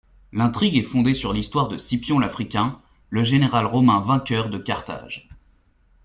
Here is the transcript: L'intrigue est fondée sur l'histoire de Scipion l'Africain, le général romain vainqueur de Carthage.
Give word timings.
L'intrigue 0.33 0.77
est 0.77 0.81
fondée 0.81 1.13
sur 1.13 1.31
l'histoire 1.31 1.67
de 1.67 1.77
Scipion 1.77 2.17
l'Africain, 2.17 2.79
le 3.11 3.21
général 3.21 3.67
romain 3.67 3.99
vainqueur 3.99 4.49
de 4.49 4.57
Carthage. 4.57 5.29